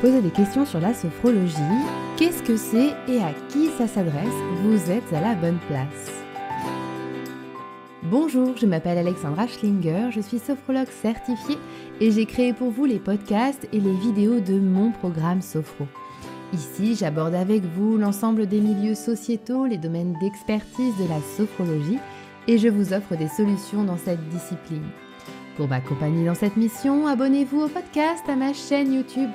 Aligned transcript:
posez 0.00 0.22
des 0.22 0.30
questions 0.30 0.64
sur 0.64 0.80
la 0.80 0.94
sophrologie, 0.94 1.54
qu'est-ce 2.16 2.42
que 2.42 2.56
c'est 2.56 2.94
et 3.06 3.20
à 3.20 3.32
qui 3.48 3.68
ça 3.76 3.86
s'adresse, 3.86 4.28
vous 4.62 4.90
êtes 4.90 5.12
à 5.12 5.20
la 5.20 5.34
bonne 5.34 5.58
place. 5.68 6.22
Bonjour, 8.04 8.56
je 8.56 8.64
m'appelle 8.64 8.96
Alexandra 8.96 9.46
Schlinger, 9.46 10.10
je 10.10 10.20
suis 10.20 10.38
sophrologue 10.38 10.88
certifiée 10.88 11.58
et 12.00 12.10
j'ai 12.10 12.24
créé 12.24 12.54
pour 12.54 12.70
vous 12.70 12.86
les 12.86 12.98
podcasts 12.98 13.68
et 13.74 13.80
les 13.80 13.94
vidéos 13.94 14.40
de 14.40 14.58
mon 14.58 14.90
programme 14.90 15.42
Sophro. 15.42 15.86
Ici, 16.54 16.96
j'aborde 16.96 17.34
avec 17.34 17.62
vous 17.62 17.98
l'ensemble 17.98 18.46
des 18.46 18.60
milieux 18.60 18.94
sociétaux, 18.94 19.66
les 19.66 19.78
domaines 19.78 20.16
d'expertise 20.20 20.96
de 20.96 21.08
la 21.08 21.20
sophrologie 21.36 21.98
et 22.48 22.56
je 22.56 22.68
vous 22.68 22.94
offre 22.94 23.16
des 23.16 23.28
solutions 23.28 23.84
dans 23.84 23.98
cette 23.98 24.26
discipline. 24.30 24.88
Pour 25.56 25.68
m'accompagner 25.68 26.24
dans 26.24 26.34
cette 26.34 26.56
mission, 26.56 27.06
abonnez-vous 27.06 27.60
au 27.60 27.68
podcast, 27.68 28.24
à 28.28 28.34
ma 28.34 28.54
chaîne 28.54 28.94
YouTube, 28.94 29.28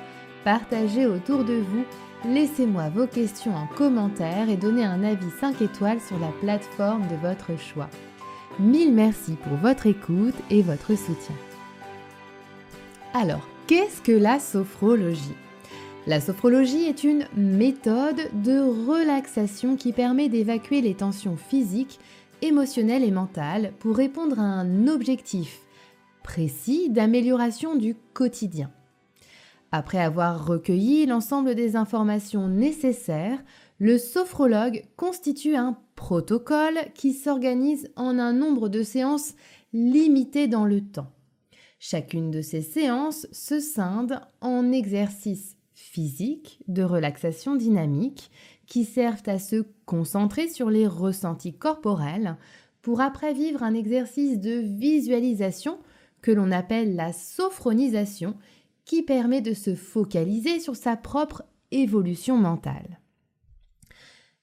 partagez 0.46 1.06
autour 1.06 1.42
de 1.42 1.54
vous, 1.54 1.84
laissez-moi 2.24 2.88
vos 2.90 3.08
questions 3.08 3.52
en 3.52 3.66
commentaire 3.66 4.48
et 4.48 4.56
donnez 4.56 4.84
un 4.84 5.02
avis 5.02 5.26
5 5.40 5.60
étoiles 5.60 6.00
sur 6.00 6.20
la 6.20 6.28
plateforme 6.40 7.02
de 7.08 7.16
votre 7.16 7.58
choix. 7.58 7.90
Mille 8.60 8.94
merci 8.94 9.32
pour 9.32 9.54
votre 9.56 9.88
écoute 9.88 10.36
et 10.48 10.62
votre 10.62 10.96
soutien. 10.96 11.34
Alors, 13.12 13.48
qu'est-ce 13.66 14.00
que 14.00 14.12
la 14.12 14.38
sophrologie? 14.38 15.34
La 16.06 16.20
sophrologie 16.20 16.84
est 16.84 17.02
une 17.02 17.26
méthode 17.36 18.30
de 18.44 18.60
relaxation 18.60 19.74
qui 19.74 19.90
permet 19.90 20.28
d'évacuer 20.28 20.80
les 20.80 20.94
tensions 20.94 21.36
physiques, 21.36 21.98
émotionnelles 22.40 23.02
et 23.02 23.10
mentales 23.10 23.72
pour 23.80 23.96
répondre 23.96 24.38
à 24.38 24.44
un 24.44 24.86
objectif 24.86 25.58
précis 26.22 26.88
d'amélioration 26.88 27.74
du 27.74 27.96
quotidien. 28.14 28.70
Après 29.78 29.98
avoir 29.98 30.46
recueilli 30.46 31.04
l'ensemble 31.04 31.54
des 31.54 31.76
informations 31.76 32.48
nécessaires, 32.48 33.44
le 33.78 33.98
sophrologue 33.98 34.82
constitue 34.96 35.54
un 35.54 35.76
protocole 35.96 36.78
qui 36.94 37.12
s'organise 37.12 37.90
en 37.94 38.18
un 38.18 38.32
nombre 38.32 38.70
de 38.70 38.82
séances 38.82 39.34
limité 39.74 40.48
dans 40.48 40.64
le 40.64 40.80
temps. 40.80 41.12
Chacune 41.78 42.30
de 42.30 42.40
ces 42.40 42.62
séances 42.62 43.26
se 43.32 43.60
scinde 43.60 44.18
en 44.40 44.72
exercices 44.72 45.58
physiques 45.74 46.62
de 46.68 46.82
relaxation 46.82 47.54
dynamique 47.54 48.30
qui 48.66 48.86
servent 48.86 49.28
à 49.28 49.38
se 49.38 49.62
concentrer 49.84 50.48
sur 50.48 50.70
les 50.70 50.86
ressentis 50.86 51.52
corporels 51.52 52.38
pour 52.80 53.02
après 53.02 53.34
vivre 53.34 53.62
un 53.62 53.74
exercice 53.74 54.40
de 54.40 54.52
visualisation 54.52 55.78
que 56.22 56.30
l'on 56.30 56.50
appelle 56.50 56.96
la 56.96 57.12
sophronisation, 57.12 58.36
qui 58.86 59.02
permet 59.02 59.42
de 59.42 59.52
se 59.52 59.74
focaliser 59.74 60.60
sur 60.60 60.76
sa 60.76 60.96
propre 60.96 61.42
évolution 61.72 62.38
mentale. 62.38 63.00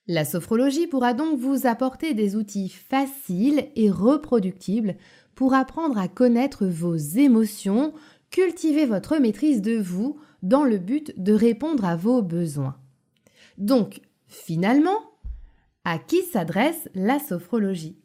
La 0.05 0.25
sophrologie 0.25 0.85
pourra 0.85 1.13
donc 1.13 1.39
vous 1.39 1.65
apporter 1.65 2.13
des 2.13 2.35
outils 2.35 2.69
faciles 2.69 3.69
et 3.77 3.89
reproductibles 3.89 4.97
pour 5.33 5.53
apprendre 5.53 5.97
à 5.97 6.09
connaître 6.09 6.65
vos 6.65 6.95
émotions, 6.95 7.93
cultiver 8.29 8.85
votre 8.85 9.17
maîtrise 9.17 9.61
de 9.61 9.77
vous 9.77 10.19
dans 10.43 10.65
le 10.65 10.77
but 10.77 11.13
de 11.17 11.33
répondre 11.33 11.85
à 11.85 11.95
vos 11.95 12.21
besoins. 12.21 12.75
Donc, 13.57 14.01
finalement, 14.27 14.99
à 15.85 15.97
qui 15.99 16.21
s'adresse 16.21 16.89
la 16.95 17.19
sophrologie? 17.19 17.97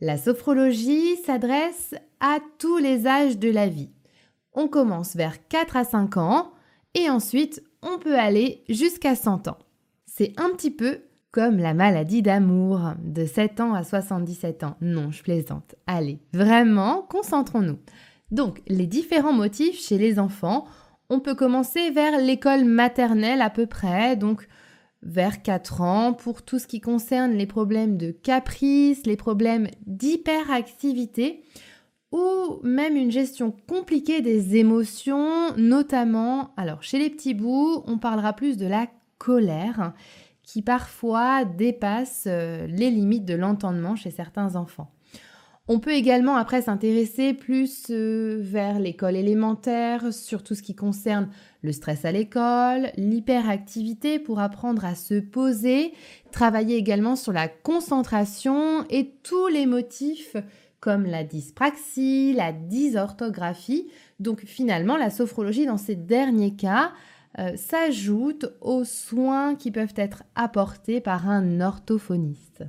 La 0.00 0.18
sophrologie 0.18 1.16
s'adresse 1.24 1.94
à 2.20 2.38
tous 2.58 2.78
les 2.78 3.06
âges 3.08 3.38
de 3.38 3.50
la 3.50 3.66
vie. 3.66 3.90
On 4.56 4.68
commence 4.68 5.14
vers 5.14 5.46
4 5.48 5.76
à 5.76 5.84
5 5.84 6.16
ans 6.16 6.52
et 6.94 7.10
ensuite 7.10 7.62
on 7.82 7.98
peut 7.98 8.18
aller 8.18 8.64
jusqu'à 8.68 9.14
100 9.14 9.48
ans. 9.48 9.58
C'est 10.06 10.32
un 10.38 10.48
petit 10.48 10.70
peu 10.70 11.00
comme 11.30 11.58
la 11.58 11.74
maladie 11.74 12.22
d'amour 12.22 12.80
de 13.04 13.26
7 13.26 13.60
ans 13.60 13.74
à 13.74 13.84
77 13.84 14.64
ans. 14.64 14.76
Non, 14.80 15.10
je 15.10 15.22
plaisante. 15.22 15.74
Allez, 15.86 16.18
vraiment, 16.32 17.02
concentrons-nous. 17.02 17.78
Donc, 18.30 18.62
les 18.66 18.86
différents 18.86 19.34
motifs 19.34 19.78
chez 19.78 19.98
les 19.98 20.18
enfants, 20.18 20.64
on 21.10 21.20
peut 21.20 21.34
commencer 21.34 21.90
vers 21.90 22.18
l'école 22.18 22.64
maternelle 22.64 23.42
à 23.42 23.50
peu 23.50 23.66
près, 23.66 24.16
donc 24.16 24.48
vers 25.02 25.42
4 25.42 25.82
ans 25.82 26.12
pour 26.14 26.42
tout 26.42 26.58
ce 26.58 26.66
qui 26.66 26.80
concerne 26.80 27.32
les 27.32 27.46
problèmes 27.46 27.98
de 27.98 28.10
caprice, 28.10 29.04
les 29.04 29.16
problèmes 29.16 29.68
d'hyperactivité 29.86 31.42
ou 32.16 32.60
même 32.62 32.96
une 32.96 33.10
gestion 33.10 33.54
compliquée 33.68 34.22
des 34.22 34.56
émotions, 34.56 35.54
notamment, 35.56 36.50
alors 36.56 36.82
chez 36.82 36.98
les 36.98 37.10
petits 37.10 37.34
bouts, 37.34 37.82
on 37.86 37.98
parlera 37.98 38.32
plus 38.32 38.56
de 38.56 38.66
la 38.66 38.86
colère 39.18 39.92
qui 40.42 40.62
parfois 40.62 41.44
dépasse 41.44 42.24
euh, 42.26 42.66
les 42.68 42.90
limites 42.90 43.24
de 43.24 43.34
l'entendement 43.34 43.96
chez 43.96 44.10
certains 44.10 44.56
enfants. 44.56 44.90
On 45.68 45.80
peut 45.80 45.94
également 45.94 46.36
après 46.36 46.62
s'intéresser 46.62 47.34
plus 47.34 47.86
euh, 47.90 48.38
vers 48.40 48.78
l'école 48.78 49.16
élémentaire, 49.16 50.14
sur 50.14 50.44
tout 50.44 50.54
ce 50.54 50.62
qui 50.62 50.76
concerne 50.76 51.28
le 51.62 51.72
stress 51.72 52.04
à 52.04 52.12
l'école, 52.12 52.92
l'hyperactivité 52.96 54.20
pour 54.20 54.38
apprendre 54.38 54.84
à 54.84 54.94
se 54.94 55.18
poser, 55.18 55.92
travailler 56.30 56.76
également 56.76 57.16
sur 57.16 57.32
la 57.32 57.48
concentration 57.48 58.86
et 58.88 59.12
tous 59.24 59.48
les 59.48 59.66
motifs 59.66 60.36
comme 60.86 61.04
la 61.04 61.24
dyspraxie, 61.24 62.32
la 62.32 62.52
dysorthographie. 62.52 63.88
Donc 64.20 64.42
finalement, 64.44 64.96
la 64.96 65.10
sophrologie 65.10 65.66
dans 65.66 65.78
ces 65.78 65.96
derniers 65.96 66.54
cas 66.54 66.92
euh, 67.40 67.56
s'ajoute 67.56 68.46
aux 68.60 68.84
soins 68.84 69.56
qui 69.56 69.72
peuvent 69.72 69.94
être 69.96 70.22
apportés 70.36 71.00
par 71.00 71.28
un 71.28 71.60
orthophoniste. 71.60 72.62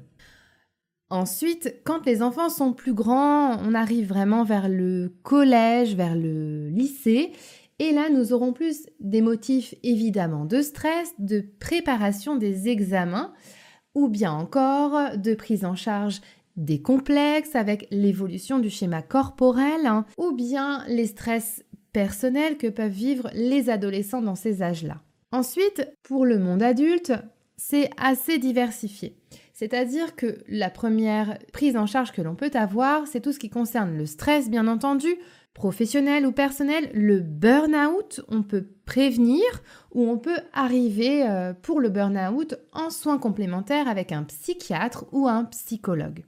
Ensuite, 1.11 1.75
quand 1.85 2.07
les 2.07 2.23
enfants 2.23 2.50
sont 2.50 2.73
plus 2.73 2.95
grands, 2.95 3.59
on 3.61 3.75
arrive 3.75 4.07
vraiment 4.07 4.44
vers 4.44 4.67
le 4.67 5.13
collège, 5.22 5.94
vers 5.94 6.16
le 6.16 6.69
lycée. 6.69 7.33
Et 7.77 7.91
là, 7.91 8.09
nous 8.09 8.33
aurons 8.33 8.51
plus 8.51 8.88
des 9.00 9.22
motifs 9.22 9.75
évidemment 9.83 10.45
de 10.45 10.63
stress, 10.63 11.13
de 11.19 11.45
préparation 11.59 12.35
des 12.35 12.67
examens, 12.67 13.31
ou 13.94 14.07
bien 14.07 14.31
encore 14.31 15.16
de 15.17 15.35
prise 15.35 15.66
en 15.66 15.75
charge 15.75 16.19
des 16.57 16.81
complexes 16.81 17.56
avec 17.56 17.88
l'évolution 17.91 18.59
du 18.59 18.69
schéma 18.69 19.01
corporel 19.01 19.85
hein, 19.85 20.06
ou 20.18 20.34
bien 20.34 20.84
les 20.88 21.07
stress 21.07 21.63
personnels 21.94 22.57
que 22.57 22.68
peuvent 22.68 22.91
vivre 22.91 23.29
les 23.34 23.69
adolescents 23.69 24.22
dans 24.22 24.35
ces 24.35 24.62
âges-là. 24.62 25.01
Ensuite, 25.31 25.88
pour 26.03 26.25
le 26.25 26.40
monde 26.40 26.63
adulte, 26.63 27.13
c'est 27.57 27.90
assez 27.97 28.38
diversifié. 28.38 29.18
C'est-à-dire 29.53 30.16
que 30.16 30.38
la 30.47 30.69
première 30.69 31.40
prise 31.51 31.78
en 31.78 31.88
charge 31.88 32.12
que 32.12 32.22
l'on 32.22 32.35
peut 32.35 32.51
avoir, 32.53 33.07
c'est 33.07 33.22
tout 33.22 33.31
ce 33.31 33.39
qui 33.39 33.50
concerne 33.50 33.97
le 33.97 34.06
stress, 34.06 34.50
bien 34.50 34.68
entendu, 34.68 35.09
professionnel 35.57 36.28
ou 36.28 36.31
personnel, 36.31 36.91
le 36.94 37.19
burn-out, 37.19 38.22
on 38.29 38.44
peut 38.44 38.68
prévenir 38.85 39.44
ou 39.91 40.07
on 40.07 40.19
peut 40.19 40.38
arriver 40.53 41.28
euh, 41.28 41.51
pour 41.59 41.81
le 41.81 41.90
burn-out 41.90 42.56
en 42.73 42.91
soins 42.91 43.18
complémentaires 43.18 43.88
avec 43.88 44.12
un 44.12 44.23
psychiatre 44.23 45.06
ou 45.12 45.28
un 45.28 45.45
psychologue. 45.45 46.23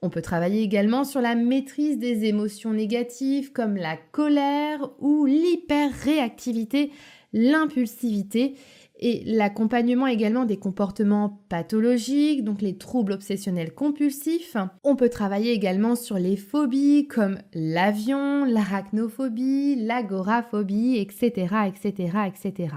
On 0.00 0.08
peut 0.08 0.22
travailler 0.22 0.62
également 0.62 1.04
sur 1.04 1.20
la 1.20 1.34
maîtrise 1.34 1.98
des 1.98 2.24
émotions 2.24 2.72
négatives 2.72 3.52
comme 3.52 3.76
la 3.76 3.98
colère 4.12 4.90
ou 4.98 5.26
l'hyperréactivité, 5.26 6.90
l'impulsivité 7.34 8.56
et 8.96 9.22
l'accompagnement 9.26 10.06
également 10.06 10.44
des 10.44 10.56
comportements 10.56 11.42
pathologiques, 11.48 12.44
donc 12.44 12.62
les 12.62 12.78
troubles 12.78 13.12
obsessionnels 13.12 13.74
compulsifs. 13.74 14.56
On 14.84 14.96
peut 14.96 15.08
travailler 15.08 15.52
également 15.52 15.96
sur 15.96 16.18
les 16.18 16.36
phobies 16.36 17.08
comme 17.08 17.38
l'avion, 17.52 18.44
l'arachnophobie, 18.44 19.76
l'agoraphobie, 19.76 20.98
etc., 20.98 21.54
etc., 21.66 22.18
etc. 22.28 22.74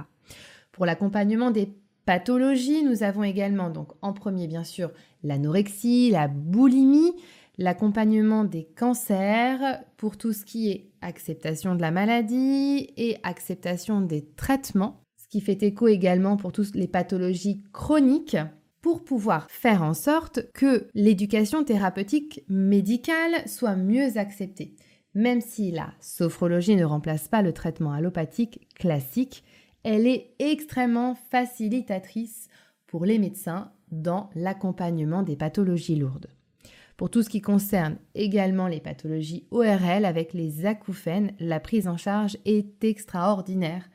Pour 0.72 0.86
l'accompagnement 0.86 1.52
des 1.52 1.69
pathologies, 2.06 2.84
nous 2.84 3.04
avons 3.04 3.24
également 3.24 3.70
donc 3.70 3.90
en 4.02 4.13
premier 4.13 4.48
bien 4.48 4.63
sûr 4.63 4.92
l'anorexie, 5.24 6.10
la 6.10 6.28
boulimie, 6.28 7.13
l'accompagnement 7.58 8.44
des 8.44 8.66
cancers 8.75 9.84
pour 9.98 10.18
tout 10.18 10.34
ce 10.34 10.46
qui 10.46 10.72
est 10.72 10.92
acceptation 11.02 11.75
de 11.75 11.81
la 11.81 11.92
maladie 11.92 12.90
et 12.98 13.18
acceptation 13.24 14.02
des 14.02 14.25
traitements, 14.36 15.04
ce 15.27 15.31
qui 15.31 15.41
fait 15.41 15.62
écho 15.63 15.89
également 15.89 16.38
pour 16.38 16.53
toutes 16.53 16.74
les 16.75 16.88
pathologies 16.88 17.62
chroniques 17.74 18.38
pour 18.79 19.03
pouvoir 19.03 19.51
faire 19.51 19.83
en 19.83 19.94
sorte 19.94 20.50
que 20.53 20.88
l'éducation 20.94 21.65
thérapeutique 21.65 22.45
médicale 22.47 23.45
soit 23.45 23.75
mieux 23.75 24.18
acceptée. 24.18 24.75
Même 25.15 25.41
si 25.41 25.71
la 25.71 25.91
sophrologie 26.00 26.77
ne 26.77 26.85
remplace 26.85 27.27
pas 27.27 27.41
le 27.41 27.51
traitement 27.51 27.91
allopathique 27.91 28.69
classique, 28.75 29.44
elle 29.83 30.07
est 30.07 30.33
extrêmement 30.39 31.15
facilitatrice 31.29 32.47
pour 32.85 33.03
les 33.03 33.19
médecins 33.19 33.74
dans 33.91 34.29
l'accompagnement 34.33 35.24
des 35.24 35.35
pathologies 35.35 35.97
lourdes. 35.97 36.29
Pour 36.95 37.09
tout 37.09 37.21
ce 37.21 37.29
qui 37.29 37.41
concerne 37.41 37.97
également 38.15 38.68
les 38.69 38.79
pathologies 38.79 39.45
ORL 39.51 40.06
avec 40.06 40.33
les 40.33 40.65
acouphènes, 40.65 41.33
la 41.39 41.59
prise 41.59 41.89
en 41.89 41.97
charge 41.97 42.38
est 42.45 42.81
extraordinaire. 42.85 43.89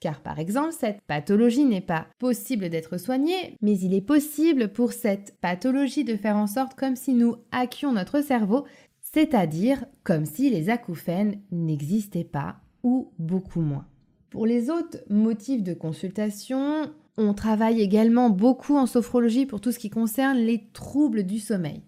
Car 0.00 0.20
par 0.20 0.38
exemple, 0.38 0.74
cette 0.78 1.00
pathologie 1.02 1.64
n'est 1.64 1.80
pas 1.80 2.06
possible 2.18 2.68
d'être 2.68 2.98
soignée, 2.98 3.56
mais 3.62 3.78
il 3.78 3.94
est 3.94 4.02
possible 4.02 4.68
pour 4.68 4.92
cette 4.92 5.36
pathologie 5.40 6.04
de 6.04 6.16
faire 6.16 6.36
en 6.36 6.46
sorte 6.46 6.74
comme 6.74 6.96
si 6.96 7.14
nous 7.14 7.36
hackions 7.50 7.92
notre 7.92 8.20
cerveau, 8.20 8.66
c'est-à-dire 9.00 9.86
comme 10.04 10.26
si 10.26 10.50
les 10.50 10.68
acouphènes 10.68 11.40
n'existaient 11.50 12.24
pas 12.24 12.56
ou 12.82 13.12
beaucoup 13.18 13.62
moins. 13.62 13.86
Pour 14.30 14.44
les 14.44 14.68
autres 14.68 14.98
motifs 15.08 15.62
de 15.62 15.72
consultation, 15.72 16.90
on 17.16 17.32
travaille 17.32 17.80
également 17.80 18.28
beaucoup 18.28 18.76
en 18.76 18.86
sophrologie 18.86 19.46
pour 19.46 19.60
tout 19.62 19.72
ce 19.72 19.78
qui 19.78 19.88
concerne 19.88 20.36
les 20.36 20.68
troubles 20.74 21.22
du 21.22 21.38
sommeil. 21.38 21.82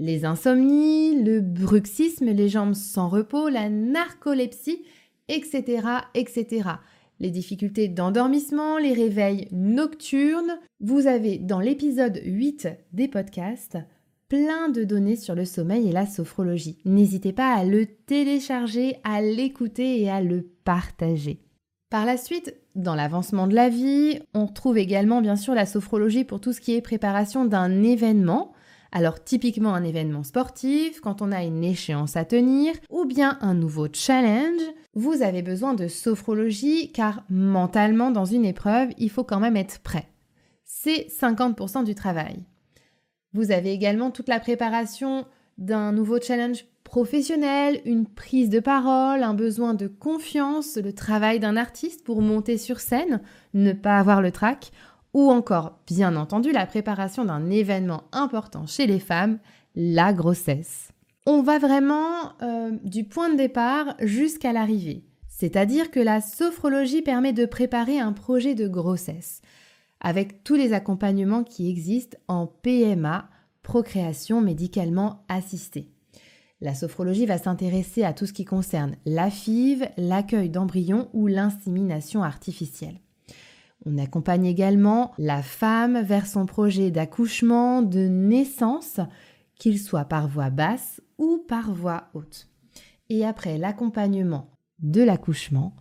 Les 0.00 0.24
insomnies, 0.24 1.22
le 1.22 1.40
bruxisme, 1.40 2.26
les 2.26 2.48
jambes 2.48 2.74
sans 2.74 3.08
repos, 3.08 3.48
la 3.48 3.68
narcolepsie, 3.68 4.82
etc., 5.28 5.86
etc. 6.14 6.70
Les 7.20 7.30
difficultés 7.30 7.88
d'endormissement, 7.88 8.78
les 8.78 8.92
réveils 8.92 9.48
nocturnes. 9.52 10.58
Vous 10.80 11.06
avez 11.06 11.38
dans 11.38 11.60
l'épisode 11.60 12.20
8 12.24 12.68
des 12.92 13.08
podcasts 13.08 13.78
plein 14.28 14.68
de 14.68 14.84
données 14.84 15.16
sur 15.16 15.34
le 15.34 15.44
sommeil 15.44 15.88
et 15.88 15.92
la 15.92 16.06
sophrologie. 16.06 16.78
N'hésitez 16.84 17.32
pas 17.32 17.54
à 17.54 17.64
le 17.64 17.86
télécharger, 17.86 18.96
à 19.04 19.22
l'écouter 19.22 20.00
et 20.02 20.10
à 20.10 20.20
le 20.20 20.50
partager. 20.64 21.40
Par 21.88 22.04
la 22.04 22.16
suite, 22.16 22.56
dans 22.74 22.96
l'avancement 22.96 23.46
de 23.46 23.54
la 23.54 23.68
vie, 23.68 24.18
on 24.34 24.46
retrouve 24.46 24.78
également 24.78 25.20
bien 25.20 25.36
sûr 25.36 25.54
la 25.54 25.66
sophrologie 25.66 26.24
pour 26.24 26.40
tout 26.40 26.52
ce 26.52 26.60
qui 26.60 26.74
est 26.74 26.80
préparation 26.80 27.44
d'un 27.44 27.84
événement. 27.84 28.52
Alors 28.90 29.22
typiquement 29.22 29.74
un 29.74 29.84
événement 29.84 30.24
sportif, 30.24 31.00
quand 31.00 31.22
on 31.22 31.30
a 31.30 31.44
une 31.44 31.62
échéance 31.62 32.16
à 32.16 32.24
tenir, 32.24 32.72
ou 32.90 33.04
bien 33.04 33.38
un 33.40 33.54
nouveau 33.54 33.86
challenge, 33.92 34.62
vous 34.94 35.22
avez 35.22 35.42
besoin 35.42 35.74
de 35.74 35.88
sophrologie 35.88 36.92
car 36.92 37.24
mentalement 37.28 38.10
dans 38.10 38.24
une 38.24 38.44
épreuve, 38.44 38.90
il 38.98 39.10
faut 39.10 39.24
quand 39.24 39.40
même 39.40 39.56
être 39.56 39.80
prêt. 39.80 40.08
C'est 40.64 41.06
50% 41.08 41.84
du 41.84 41.94
travail. 41.94 42.42
Vous 43.32 43.50
avez 43.50 43.72
également 43.72 44.10
toute 44.10 44.28
la 44.28 44.40
préparation 44.40 45.26
d'un 45.58 45.92
nouveau 45.92 46.20
challenge 46.20 46.64
professionnel, 46.84 47.80
une 47.84 48.06
prise 48.06 48.50
de 48.50 48.60
parole, 48.60 49.22
un 49.22 49.34
besoin 49.34 49.74
de 49.74 49.88
confiance, 49.88 50.76
le 50.76 50.92
travail 50.92 51.40
d'un 51.40 51.56
artiste 51.56 52.04
pour 52.04 52.22
monter 52.22 52.56
sur 52.56 52.78
scène, 52.78 53.20
ne 53.52 53.72
pas 53.72 53.98
avoir 53.98 54.22
le 54.22 54.30
trac, 54.30 54.70
ou 55.12 55.30
encore, 55.30 55.78
bien 55.86 56.16
entendu, 56.16 56.52
la 56.52 56.66
préparation 56.66 57.24
d'un 57.24 57.50
événement 57.50 58.04
important 58.12 58.66
chez 58.66 58.86
les 58.86 59.00
femmes, 59.00 59.38
la 59.74 60.12
grossesse. 60.12 60.93
On 61.26 61.40
va 61.40 61.58
vraiment 61.58 62.32
euh, 62.42 62.72
du 62.84 63.04
point 63.04 63.30
de 63.30 63.36
départ 63.36 63.96
jusqu'à 64.00 64.52
l'arrivée. 64.52 65.04
C'est-à-dire 65.28 65.90
que 65.90 66.00
la 66.00 66.20
sophrologie 66.20 67.00
permet 67.00 67.32
de 67.32 67.46
préparer 67.46 67.98
un 67.98 68.12
projet 68.12 68.54
de 68.54 68.68
grossesse, 68.68 69.40
avec 70.00 70.44
tous 70.44 70.54
les 70.54 70.74
accompagnements 70.74 71.42
qui 71.42 71.70
existent 71.70 72.18
en 72.28 72.46
PMA, 72.46 73.30
procréation 73.62 74.42
médicalement 74.42 75.24
assistée. 75.30 75.88
La 76.60 76.74
sophrologie 76.74 77.24
va 77.24 77.38
s'intéresser 77.38 78.04
à 78.04 78.12
tout 78.12 78.26
ce 78.26 78.34
qui 78.34 78.44
concerne 78.44 78.96
la 79.06 79.30
FIV, 79.30 79.88
l'accueil 79.96 80.50
d'embryons 80.50 81.08
ou 81.14 81.26
l'insémination 81.26 82.22
artificielle. 82.22 83.00
On 83.86 83.96
accompagne 83.96 84.46
également 84.46 85.12
la 85.16 85.42
femme 85.42 86.02
vers 86.02 86.26
son 86.26 86.44
projet 86.44 86.90
d'accouchement, 86.90 87.80
de 87.82 88.08
naissance, 88.08 89.00
qu'il 89.58 89.78
soit 89.78 90.04
par 90.04 90.28
voie 90.28 90.50
basse 90.50 91.00
ou 91.18 91.44
par 91.46 91.72
voie 91.72 92.08
haute. 92.14 92.48
Et 93.08 93.24
après 93.24 93.58
l'accompagnement 93.58 94.50
de 94.80 95.02
l'accouchement, 95.02 95.74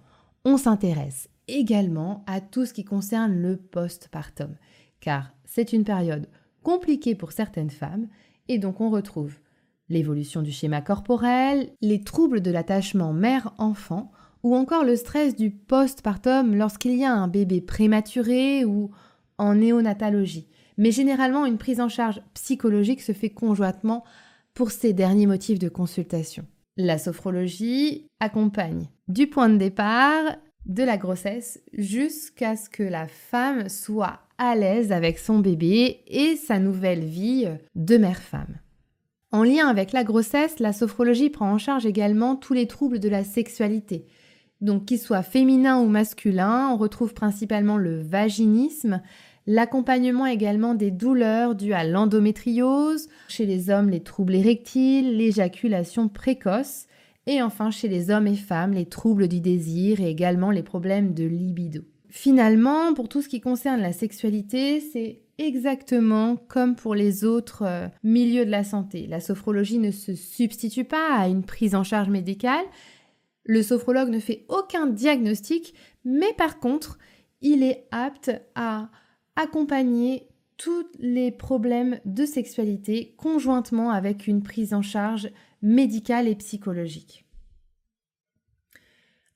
on 0.46 0.58
s'intéresse 0.58 1.30
également 1.48 2.24
à 2.28 2.42
tout 2.42 2.66
ce 2.66 2.74
qui 2.74 2.84
concerne 2.84 3.42
le 3.42 3.58
postpartum, 3.58 4.56
car 5.00 5.34
c'est 5.46 5.74
une 5.74 5.84
période 5.84 6.28
compliquée 6.64 7.16
pour 7.16 7.32
certaines 7.32 7.70
femmes, 7.70 8.08
et 8.48 8.58
donc 8.58 8.82
on 8.82 8.90
retrouve 8.90 9.40
l'évolution 9.90 10.42
du 10.42 10.52
schéma 10.52 10.82
corporel, 10.82 11.70
les 11.82 12.02
troubles 12.02 12.42
de 12.42 12.52
l'attachement 12.52 13.14
mère-enfant 13.14 14.12
ou 14.44 14.56
encore 14.56 14.84
le 14.84 14.96
stress 14.96 15.36
du 15.36 15.52
postpartum 15.52 16.56
lorsqu'il 16.56 16.96
y 16.96 17.06
a 17.06 17.14
un 17.14 17.28
bébé 17.28 17.62
prématuré 17.62 18.66
ou 18.66 18.92
en 19.38 19.56
néonatologie. 19.56 20.48
Mais 20.78 20.92
généralement, 20.92 21.46
une 21.46 21.58
prise 21.58 21.82
en 21.82 21.90
charge 21.90 22.22
psychologique 22.34 23.02
se 23.02 23.12
fait 23.12 23.30
conjointement 23.30 24.04
pour 24.54 24.72
ces 24.72 24.94
derniers 24.94 25.28
motifs 25.28 25.60
de 25.60 25.70
consultation. 25.70 26.46
La 26.78 26.98
sophrologie 26.98 28.08
accompagne 28.20 28.88
du 29.08 29.28
point 29.28 29.50
de 29.50 29.58
départ 29.58 30.36
de 30.66 30.84
la 30.84 30.98
grossesse 30.98 31.62
jusqu'à 31.74 32.56
ce 32.56 32.70
que 32.70 32.84
la 32.84 33.08
femme 33.08 33.70
soit 33.70 34.20
à 34.38 34.56
l'aise 34.56 34.92
avec 34.92 35.20
son 35.20 35.40
bébé 35.40 36.02
et 36.08 36.36
sa 36.36 36.60
nouvelle 36.60 37.04
vie 37.04 37.48
de 37.76 37.98
mère-femme. 37.98 38.60
En 39.32 39.44
lien 39.44 39.68
avec 39.68 39.92
la 39.92 40.04
grossesse, 40.04 40.60
la 40.60 40.74
sophrologie 40.74 41.30
prend 41.30 41.52
en 41.52 41.58
charge 41.58 41.86
également 41.86 42.36
tous 42.36 42.54
les 42.54 42.68
troubles 42.68 43.00
de 43.00 43.10
la 43.10 43.24
sexualité. 43.24 44.06
Donc 44.62 44.86
qu'ils 44.86 45.00
soient 45.00 45.24
féminins 45.24 45.80
ou 45.80 45.88
masculins, 45.88 46.70
on 46.72 46.78
retrouve 46.78 47.14
principalement 47.14 47.78
le 47.78 48.02
vaginisme, 48.02 49.02
l'accompagnement 49.48 50.26
également 50.26 50.76
des 50.76 50.92
douleurs 50.92 51.56
dues 51.56 51.74
à 51.74 51.84
l'endométriose, 51.84 53.10
chez 53.28 53.46
les 53.46 53.70
hommes 53.70 53.90
les 53.90 54.02
troubles 54.02 54.36
érectiles, 54.36 55.18
l'éjaculation 55.18 56.08
précoce, 56.08 56.88
et 57.26 57.42
enfin 57.42 57.72
chez 57.72 57.88
les 57.88 58.10
hommes 58.10 58.28
et 58.28 58.36
femmes 58.36 58.74
les 58.74 58.86
troubles 58.86 59.28
du 59.28 59.40
désir 59.40 60.02
et 60.02 60.10
également 60.10 60.52
les 60.52 60.64
problèmes 60.64 61.14
de 61.14 61.24
libido. 61.24 61.82
Finalement, 62.10 62.94
pour 62.94 63.10
tout 63.10 63.22
ce 63.22 63.30
qui 63.30 63.42
concerne 63.42 63.82
la 63.82 63.94
sexualité, 63.94 64.80
c'est 64.80 65.22
exactement 65.40 66.36
comme 66.36 66.76
pour 66.76 66.94
les 66.94 67.26
autres 67.26 67.64
euh, 67.66 67.88
milieux 68.04 68.46
de 68.46 68.52
la 68.52 68.64
santé. 68.64 69.08
La 69.08 69.20
sophrologie 69.20 69.80
ne 69.80 69.90
se 69.90 70.14
substitue 70.14 70.84
pas 70.84 71.18
à 71.18 71.28
une 71.28 71.44
prise 71.44 71.74
en 71.74 71.84
charge 71.84 72.10
médicale. 72.10 72.66
Le 73.46 73.64
sophrologue 73.64 74.10
ne 74.10 74.20
fait 74.20 74.46
aucun 74.48 74.86
diagnostic, 74.86 75.74
mais 76.06 76.34
par 76.38 76.60
contre, 76.60 77.00
il 77.42 77.64
est 77.64 77.88
apte 77.92 78.32
à 78.54 78.90
accompagner 79.36 80.28
tous 80.58 80.86
les 81.00 81.32
problèmes 81.32 82.00
de 82.06 82.26
sexualité 82.26 83.16
conjointement 83.18 83.90
avec 83.90 84.28
une 84.28 84.44
prise 84.44 84.74
en 84.74 84.82
charge 84.82 85.30
médicale 85.62 86.28
et 86.28 86.36
psychologique. 86.36 87.26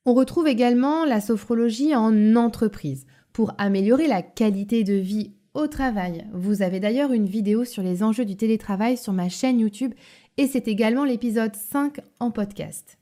On 0.05 0.13
retrouve 0.13 0.47
également 0.47 1.03
la 1.03 1.19
sophrologie 1.19 1.95
en 1.95 2.35
entreprise 2.35 3.05
pour 3.33 3.53
améliorer 3.57 4.07
la 4.07 4.21
qualité 4.21 4.83
de 4.83 4.93
vie 4.93 5.33
au 5.53 5.67
travail. 5.67 6.25
Vous 6.33 6.61
avez 6.61 6.79
d'ailleurs 6.79 7.11
une 7.11 7.25
vidéo 7.25 7.65
sur 7.65 7.83
les 7.83 8.03
enjeux 8.03 8.25
du 8.25 8.37
télétravail 8.37 8.95
sur 8.95 9.11
ma 9.11 9.27
chaîne 9.27 9.59
YouTube 9.59 9.93
et 10.37 10.47
c'est 10.47 10.67
également 10.67 11.03
l'épisode 11.03 11.55
5 11.55 11.99
en 12.19 12.31
podcast. 12.31 12.96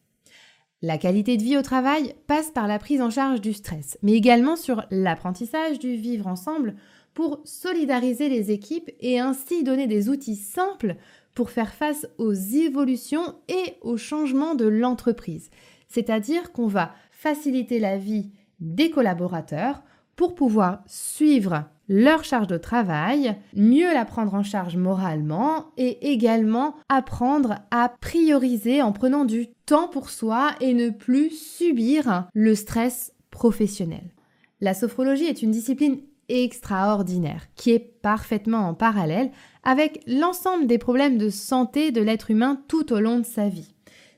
La 0.85 0.99
qualité 0.99 1.35
de 1.35 1.41
vie 1.41 1.57
au 1.57 1.63
travail 1.63 2.13
passe 2.27 2.51
par 2.51 2.67
la 2.67 2.77
prise 2.77 3.01
en 3.01 3.09
charge 3.09 3.41
du 3.41 3.53
stress, 3.53 3.97
mais 4.03 4.11
également 4.11 4.55
sur 4.55 4.85
l'apprentissage 4.91 5.79
du 5.79 5.95
vivre 5.95 6.27
ensemble 6.27 6.75
pour 7.15 7.41
solidariser 7.43 8.29
les 8.29 8.51
équipes 8.51 8.91
et 8.99 9.19
ainsi 9.19 9.63
donner 9.63 9.87
des 9.87 10.09
outils 10.09 10.35
simples 10.35 10.95
pour 11.33 11.49
faire 11.49 11.73
face 11.73 12.05
aux 12.19 12.33
évolutions 12.33 13.33
et 13.47 13.77
aux 13.81 13.97
changements 13.97 14.53
de 14.53 14.67
l'entreprise. 14.67 15.49
C'est-à-dire 15.87 16.51
qu'on 16.51 16.67
va 16.67 16.93
faciliter 17.09 17.79
la 17.79 17.97
vie 17.97 18.29
des 18.59 18.91
collaborateurs 18.91 19.81
pour 20.15 20.35
pouvoir 20.35 20.83
suivre 20.85 21.65
leur 21.87 22.23
charge 22.23 22.47
de 22.47 22.57
travail, 22.57 23.35
mieux 23.55 23.93
la 23.93 24.05
prendre 24.05 24.33
en 24.33 24.43
charge 24.43 24.75
moralement 24.75 25.67
et 25.77 26.11
également 26.11 26.75
apprendre 26.89 27.55
à 27.71 27.93
prioriser 28.01 28.81
en 28.81 28.91
prenant 28.91 29.25
du 29.25 29.47
temps 29.65 29.87
pour 29.87 30.09
soi 30.09 30.51
et 30.61 30.73
ne 30.73 30.89
plus 30.89 31.29
subir 31.29 32.27
le 32.33 32.55
stress 32.55 33.13
professionnel. 33.29 34.13
La 34.61 34.73
sophrologie 34.73 35.25
est 35.25 35.43
une 35.43 35.51
discipline 35.51 35.99
extraordinaire 36.27 37.43
qui 37.55 37.71
est 37.71 37.79
parfaitement 38.01 38.67
en 38.67 38.73
parallèle 38.73 39.29
avec 39.63 40.01
l'ensemble 40.07 40.65
des 40.65 40.79
problèmes 40.79 41.17
de 41.17 41.29
santé 41.29 41.91
de 41.91 42.01
l'être 42.01 42.31
humain 42.31 42.63
tout 42.67 42.93
au 42.93 42.99
long 42.99 43.19
de 43.19 43.25
sa 43.25 43.47
vie. 43.47 43.74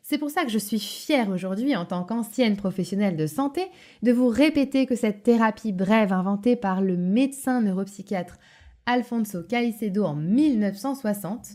C'est 0.10 0.18
pour 0.18 0.30
ça 0.30 0.46
que 0.46 0.52
je 0.52 0.58
suis 0.58 0.80
fière 0.80 1.30
aujourd'hui, 1.30 1.76
en 1.76 1.84
tant 1.84 2.06
qu'ancienne 2.06 2.56
professionnelle 2.56 3.18
de 3.18 3.28
santé, 3.28 3.66
de 4.04 4.14
vous 4.14 4.30
répéter 4.30 4.86
que 4.86 4.96
cette 4.96 5.22
thérapie 5.22 5.74
brève 5.74 6.14
inventée 6.14 6.56
par 6.56 6.80
le 6.80 6.96
médecin 6.96 7.60
neuropsychiatre 7.60 8.38
Alfonso 8.86 9.44
Caicedo 9.44 10.06
en 10.06 10.16
1960, 10.16 11.50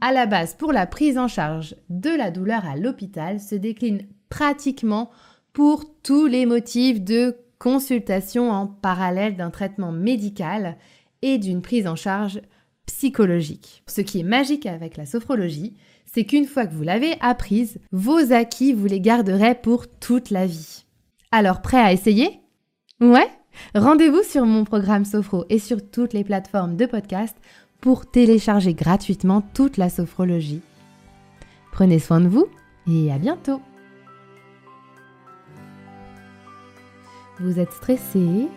à 0.00 0.12
la 0.12 0.26
base 0.26 0.54
pour 0.54 0.72
la 0.72 0.86
prise 0.86 1.18
en 1.18 1.26
charge 1.26 1.74
de 1.90 2.10
la 2.10 2.30
douleur 2.30 2.64
à 2.66 2.76
l'hôpital, 2.76 3.40
se 3.40 3.56
décline 3.56 4.06
pratiquement 4.28 5.10
pour 5.52 5.84
tous 6.04 6.26
les 6.26 6.46
motifs 6.46 7.02
de 7.02 7.36
consultation 7.58 8.52
en 8.52 8.68
parallèle 8.68 9.34
d'un 9.34 9.50
traitement 9.50 9.90
médical 9.90 10.76
et 11.22 11.36
d'une 11.38 11.62
prise 11.62 11.88
en 11.88 11.96
charge 11.96 12.42
psychologique. 12.88 13.82
Ce 13.86 14.00
qui 14.00 14.20
est 14.20 14.24
magique 14.24 14.66
avec 14.66 14.96
la 14.96 15.06
sophrologie, 15.06 15.74
c'est 16.06 16.24
qu'une 16.24 16.46
fois 16.46 16.66
que 16.66 16.74
vous 16.74 16.82
l'avez 16.82 17.16
apprise, 17.20 17.78
vos 17.92 18.32
acquis, 18.32 18.72
vous 18.72 18.86
les 18.86 19.00
garderez 19.00 19.54
pour 19.54 19.86
toute 19.88 20.30
la 20.30 20.46
vie. 20.46 20.84
Alors 21.30 21.60
prêt 21.60 21.80
à 21.80 21.92
essayer? 21.92 22.40
Ouais? 23.00 23.28
Rendez-vous 23.74 24.22
sur 24.22 24.46
mon 24.46 24.64
programme 24.64 25.04
Sophro 25.04 25.44
et 25.50 25.58
sur 25.58 25.90
toutes 25.90 26.14
les 26.14 26.24
plateformes 26.24 26.76
de 26.76 26.86
podcast 26.86 27.36
pour 27.80 28.10
télécharger 28.10 28.72
gratuitement 28.72 29.42
toute 29.42 29.76
la 29.76 29.90
sophrologie. 29.90 30.62
Prenez 31.72 31.98
soin 31.98 32.20
de 32.20 32.28
vous 32.28 32.46
et 32.90 33.12
à 33.12 33.18
bientôt 33.18 33.60
Vous 37.38 37.60
êtes 37.60 37.72
stressé, 37.72 38.48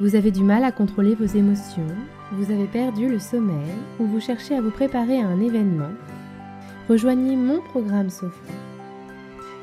vous 0.00 0.14
avez 0.14 0.30
du 0.30 0.44
mal 0.44 0.62
à 0.64 0.70
contrôler 0.70 1.14
vos 1.14 1.24
émotions, 1.24 1.88
vous 2.32 2.52
avez 2.52 2.66
perdu 2.66 3.08
le 3.08 3.18
sommeil 3.18 3.72
ou 3.98 4.06
vous 4.06 4.20
cherchez 4.20 4.56
à 4.56 4.60
vous 4.60 4.70
préparer 4.70 5.20
à 5.20 5.26
un 5.26 5.40
événement, 5.40 5.90
rejoignez 6.88 7.36
mon 7.36 7.60
programme 7.60 8.10
Sophro. 8.10 8.52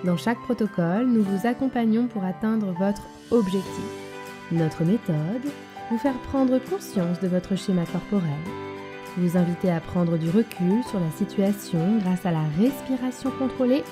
Dans 0.04 0.18
chaque 0.18 0.40
protocole, 0.40 1.08
nous 1.08 1.24
vous 1.24 1.48
accompagnons 1.48 2.08
pour 2.08 2.24
atteindre 2.24 2.74
votre 2.78 3.04
objectif. 3.32 3.84
Notre 4.52 4.84
méthode, 4.84 5.52
vous 5.90 5.98
faire 5.98 6.18
prendre 6.30 6.60
conscience 6.60 7.20
de 7.20 7.28
votre 7.28 7.56
schéma 7.56 7.86
corporel, 7.86 8.30
vous 9.18 9.38
inviter 9.38 9.72
à 9.72 9.80
prendre 9.80 10.18
du 10.18 10.30
recul 10.30 10.84
sur 10.90 11.00
la 11.00 11.12
situation 11.12 11.98
grâce 12.04 12.26
à 12.26 12.32
la 12.32 12.44
respiration 12.60 13.32
contrôlée, 13.32 13.84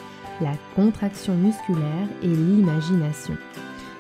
la 0.42 0.52
contraction 0.76 1.34
musculaire 1.34 2.08
et 2.22 2.28
l'imagination. 2.28 3.36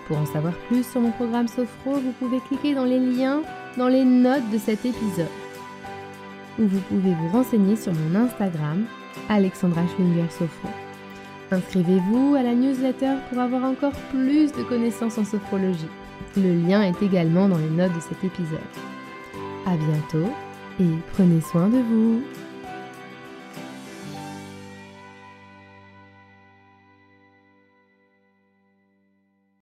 Pour 0.08 0.17
en 0.17 0.25
savoir 0.25 0.53
plus 0.67 0.86
sur 0.86 1.01
mon 1.01 1.12
programme 1.12 1.48
Sophro, 1.48 1.94
vous 1.94 2.12
pouvez 2.20 2.39
cliquer 2.41 2.75
dans 2.75 2.84
les 2.84 3.00
liens 3.00 3.41
dans 3.77 3.88
les 3.88 4.05
notes 4.05 4.50
de 4.51 4.58
cet 4.58 4.86
épisode. 4.86 5.27
Ou 6.60 6.67
vous 6.67 6.79
pouvez 6.82 7.13
vous 7.13 7.29
renseigner 7.29 7.75
sur 7.75 7.94
mon 7.94 8.15
Instagram, 8.20 8.86
Alexandra 9.29 9.82
Schlinger 9.88 10.29
Sophro. 10.29 10.70
Inscrivez-vous 11.51 12.36
à 12.36 12.44
la 12.44 12.53
newsletter 12.53 13.15
pour 13.29 13.39
avoir 13.39 13.63
encore 13.63 13.94
plus 14.12 14.51
de 14.51 14.63
connaissances 14.63 15.17
en 15.17 15.25
sophrologie. 15.25 15.89
Le 16.38 16.53
lien 16.53 16.82
est 16.82 17.01
également 17.03 17.48
dans 17.48 17.58
les 17.58 17.70
notes 17.70 17.94
de 17.94 18.00
cet 18.00 18.24
épisode. 18.24 18.60
À 19.65 19.75
bientôt 19.75 20.32
et 20.79 20.89
prenez 21.13 21.41
soin 21.41 21.67
de 21.67 21.77
vous. 21.77 22.22